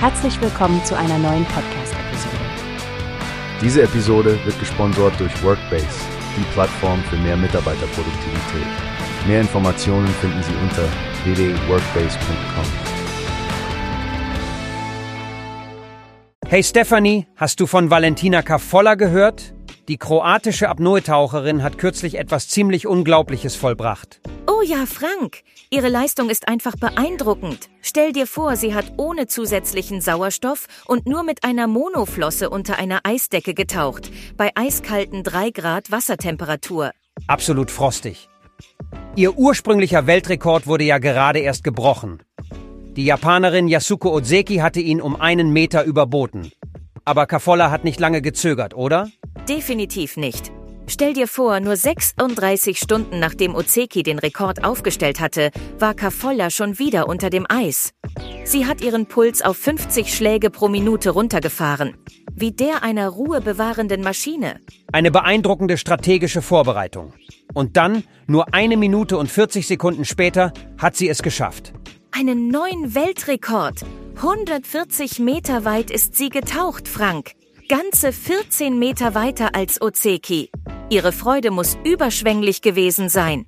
Herzlich 0.00 0.40
willkommen 0.40 0.84
zu 0.84 0.96
einer 0.96 1.18
neuen 1.18 1.44
Podcast-Episode. 1.46 2.36
Diese 3.60 3.82
Episode 3.82 4.38
wird 4.44 4.56
gesponsert 4.60 5.18
durch 5.18 5.42
Workbase, 5.42 5.88
die 6.36 6.44
Plattform 6.52 7.02
für 7.10 7.16
mehr 7.16 7.36
Mitarbeiterproduktivität. 7.36 8.68
Mehr 9.26 9.40
Informationen 9.40 10.06
finden 10.06 10.40
Sie 10.44 10.54
unter 10.62 10.84
www.workbase.com. 11.24 12.64
Hey 16.46 16.62
Stephanie, 16.62 17.26
hast 17.34 17.58
du 17.58 17.66
von 17.66 17.90
Valentina 17.90 18.42
Kafolla 18.42 18.94
gehört? 18.94 19.52
Die 19.88 19.96
kroatische 19.96 20.68
Apnoe-Taucherin 20.68 21.62
hat 21.62 21.78
kürzlich 21.78 22.18
etwas 22.18 22.48
ziemlich 22.48 22.86
Unglaubliches 22.86 23.56
vollbracht. 23.56 24.20
Oh 24.46 24.60
ja, 24.60 24.84
Frank. 24.84 25.42
Ihre 25.70 25.88
Leistung 25.88 26.28
ist 26.28 26.46
einfach 26.46 26.76
beeindruckend. 26.76 27.70
Stell 27.80 28.12
dir 28.12 28.26
vor, 28.26 28.56
sie 28.56 28.74
hat 28.74 28.92
ohne 28.98 29.28
zusätzlichen 29.28 30.02
Sauerstoff 30.02 30.66
und 30.86 31.06
nur 31.06 31.22
mit 31.22 31.42
einer 31.42 31.66
Monoflosse 31.66 32.50
unter 32.50 32.78
einer 32.78 33.00
Eisdecke 33.04 33.54
getaucht, 33.54 34.10
bei 34.36 34.50
eiskalten 34.54 35.22
3 35.22 35.50
Grad 35.52 35.90
Wassertemperatur. 35.90 36.90
Absolut 37.26 37.70
frostig. 37.70 38.28
Ihr 39.16 39.38
ursprünglicher 39.38 40.06
Weltrekord 40.06 40.66
wurde 40.66 40.84
ja 40.84 40.98
gerade 40.98 41.38
erst 41.38 41.64
gebrochen. 41.64 42.22
Die 42.94 43.06
Japanerin 43.06 43.68
Yasuko 43.68 44.12
Ozeki 44.12 44.56
hatte 44.56 44.80
ihn 44.80 45.00
um 45.00 45.18
einen 45.18 45.50
Meter 45.50 45.84
überboten. 45.84 46.52
Aber 47.06 47.24
Kafolla 47.24 47.70
hat 47.70 47.84
nicht 47.84 48.00
lange 48.00 48.20
gezögert, 48.20 48.74
oder? 48.74 49.08
Definitiv 49.48 50.18
nicht. 50.18 50.52
Stell 50.86 51.12
dir 51.14 51.26
vor, 51.26 51.60
nur 51.60 51.76
36 51.76 52.78
Stunden 52.78 53.18
nachdem 53.18 53.54
Ozeki 53.54 54.02
den 54.02 54.18
Rekord 54.18 54.64
aufgestellt 54.64 55.20
hatte, 55.20 55.50
war 55.78 55.94
Kafolla 55.94 56.50
schon 56.50 56.78
wieder 56.78 57.08
unter 57.08 57.30
dem 57.30 57.46
Eis. 57.48 57.92
Sie 58.44 58.66
hat 58.66 58.82
ihren 58.82 59.06
Puls 59.06 59.42
auf 59.42 59.56
50 59.56 60.14
Schläge 60.14 60.50
pro 60.50 60.68
Minute 60.68 61.10
runtergefahren. 61.10 61.96
Wie 62.32 62.52
der 62.52 62.82
einer 62.82 63.08
ruhebewahrenden 63.08 64.02
Maschine. 64.02 64.60
Eine 64.92 65.10
beeindruckende 65.10 65.78
strategische 65.78 66.42
Vorbereitung. 66.42 67.12
Und 67.54 67.76
dann, 67.76 68.04
nur 68.26 68.54
eine 68.54 68.76
Minute 68.76 69.16
und 69.16 69.30
40 69.30 69.66
Sekunden 69.66 70.04
später, 70.04 70.52
hat 70.78 70.96
sie 70.96 71.08
es 71.08 71.22
geschafft. 71.22 71.72
Einen 72.10 72.48
neuen 72.48 72.94
Weltrekord. 72.94 73.80
140 74.16 75.20
Meter 75.20 75.64
weit 75.64 75.90
ist 75.90 76.16
sie 76.16 76.28
getaucht, 76.28 76.88
Frank. 76.88 77.32
Ganze 77.68 78.14
14 78.14 78.78
Meter 78.78 79.14
weiter 79.14 79.54
als 79.54 79.82
Ozeki. 79.82 80.50
Ihre 80.88 81.12
Freude 81.12 81.50
muss 81.50 81.76
überschwänglich 81.84 82.62
gewesen 82.62 83.10
sein. 83.10 83.44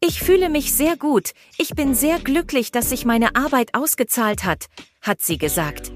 Ich 0.00 0.20
fühle 0.20 0.50
mich 0.50 0.74
sehr 0.74 0.98
gut. 0.98 1.30
Ich 1.56 1.70
bin 1.70 1.94
sehr 1.94 2.18
glücklich, 2.18 2.72
dass 2.72 2.90
sich 2.90 3.06
meine 3.06 3.36
Arbeit 3.36 3.70
ausgezahlt 3.72 4.44
hat, 4.44 4.66
hat 5.00 5.22
sie 5.22 5.38
gesagt. 5.38 5.92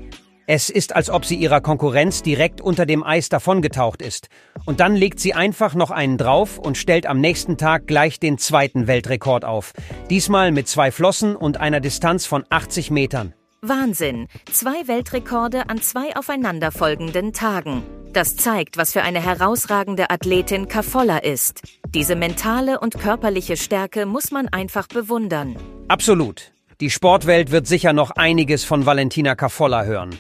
Es 0.46 0.70
ist, 0.70 0.96
als 0.96 1.11
ob 1.11 1.27
sie 1.27 1.36
ihrer 1.36 1.61
Konkurrenz 1.61 2.22
direkt 2.22 2.62
unter 2.62 2.86
dem 2.86 3.05
Eis 3.05 3.28
davongetaucht 3.28 4.00
ist. 4.00 4.28
Und 4.64 4.80
dann 4.80 4.96
legt 4.96 5.20
sie 5.20 5.34
einfach 5.34 5.74
noch 5.74 5.91
einen 5.91 6.16
drauf 6.16 6.56
und 6.56 6.78
stellt 6.78 7.05
am 7.05 7.20
nächsten 7.20 7.58
Tag 7.58 7.86
gleich 7.86 8.19
den 8.19 8.39
zweiten 8.39 8.86
Weltrekord 8.86 9.44
auf. 9.44 9.74
Diesmal 10.08 10.52
mit 10.52 10.69
zwei 10.69 10.91
Flossen 10.91 11.36
und 11.36 11.61
einer 11.61 11.80
Distanz 11.80 12.24
von 12.24 12.46
80 12.48 12.91
Metern. 12.91 13.34
Wahnsinn. 13.61 14.28
Zwei 14.53 14.87
Weltrekorde 14.87 15.69
an 15.69 15.81
zwei 15.83 16.14
aufeinanderfolgenden 16.14 17.33
Tagen. 17.33 17.83
Das 18.12 18.37
zeigt, 18.37 18.77
was 18.77 18.92
für 18.92 19.03
eine 19.03 19.20
herausragende 19.20 20.11
Athletin 20.11 20.69
Kafolla 20.69 21.19
ist. 21.19 21.62
Diese 21.89 22.14
mentale 22.14 22.81
und 22.81 22.98
körperliche 22.98 23.56
Stärke 23.56 24.06
muss 24.06 24.31
man 24.31 24.48
einfach 24.48 24.86
bewundern. 24.86 25.56
Absolut. 25.89 26.53
Die 26.81 26.91
Sportwelt 26.91 27.51
wird 27.51 27.67
sicher 27.67 27.92
noch 27.92 28.12
einiges 28.12 28.64
von 28.64 28.86
Valentina 28.86 29.34
Kafolla 29.34 29.84
hören. 29.84 30.17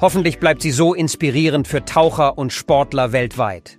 Hoffentlich 0.00 0.38
bleibt 0.38 0.62
sie 0.62 0.70
so 0.70 0.94
inspirierend 0.94 1.68
für 1.68 1.84
Taucher 1.84 2.38
und 2.38 2.52
Sportler 2.52 3.12
weltweit. 3.12 3.78